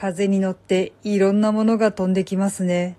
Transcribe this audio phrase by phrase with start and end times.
[0.00, 2.96] 風に乗っていろんなものが飛んできますね。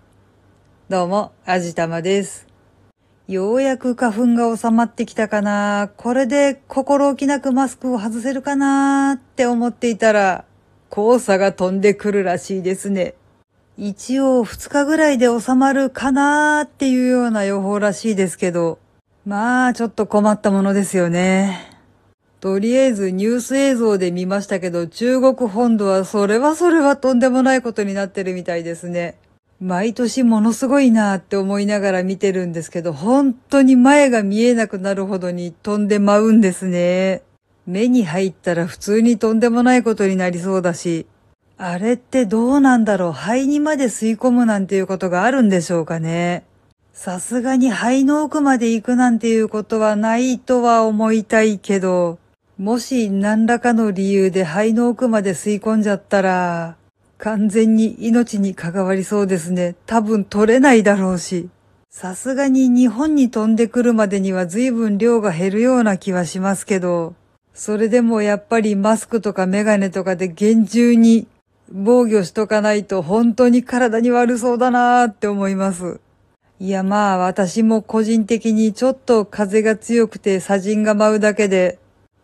[0.90, 2.46] どうも、あじたまです。
[3.26, 5.92] ようやく花粉が収まってきたかな。
[5.96, 10.44] これで心置きなくマスクを外せるかなって思っていたら、
[10.92, 13.16] 黄砂が飛んでくるらしいですね。
[13.78, 18.78] 一応2日ぐらいで収まるかなっていうような予報らしいですけど、
[19.26, 21.69] まあちょっと困ったものですよね。
[22.40, 29.16] とりあえずニュース映像で見ましたけど、中国本土はそれはそれはとんでもないことになってるみたいですね。
[29.60, 37.24] 毎年ものすごいなって思いながら見てるんですけど、本当に前が見えなくなるほどに飛んで舞うんですね。
[37.68, 41.08] 目に入ったら普通にとんでもないことになりそうだし、
[41.58, 46.46] あれってどうなんだろう肺にまで吸い込むなんていうことがあるんでしょうかね。
[46.94, 52.18] さすがに肺の奥まで行くなんていうことはないとは思いたいけど、
[52.60, 56.76] もし何らかの理由で肺の奥まで吸い込んじゃったら、
[57.18, 59.78] 完全に命に関わりそうですね。
[59.86, 61.48] 多分取れないだろうし。
[61.90, 67.16] さすがに日本に飛んでくるまでには随分量が減るような気はしますけど、
[67.54, 71.28] それでもやっぱりマスクとかメガネとかで厳重に
[71.72, 76.02] 防御しとかないと本当に体に悪そうだなーって思います。
[76.60, 81.80] いやまあ私も個人的にちょっと風が強くて砂塵が舞うだけで、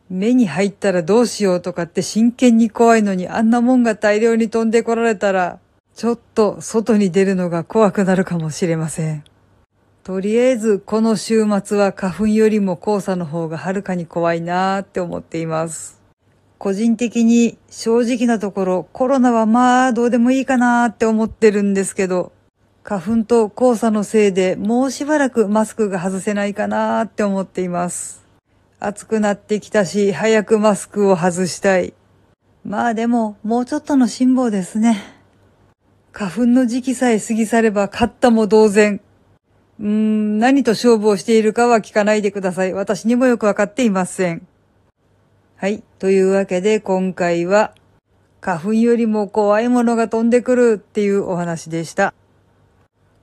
[0.10, 5.60] 目に入ったらどうしようとかって真剣に怖いのにあんなもんが大量に飛んでこられたら、
[5.96, 9.24] ちょっと外に出るのが怖くなるかもしれません。
[10.04, 16.00] とりあえずこの週末は花粉よりも黄砂の方がはるかに怖いなーって思っています。
[16.60, 22.32] 個人的に正直なところコロナはまあどうでもいいかなーって思ってるんですけど、
[22.84, 28.25] 花粉と黄砂のせいでもうしばらくマスクが外せないかなーって思っています。
[28.80, 31.94] 暑くなってきたし、早くマスクを外したい。
[32.64, 35.02] まあでも、もうちょっとの辛抱ですね。
[36.12, 39.02] 花粉の時期さえ過ぎ去れば勝ったも同然。
[39.80, 42.74] うーん、何と勝負をしているかは聞かないでください。
[42.74, 44.48] 私にもよくわかっていません。
[45.58, 45.84] はい。
[46.00, 47.74] というわけで今回は、
[48.42, 52.14] 花粉よりも怖いものが飛んでくるっていうお話でした。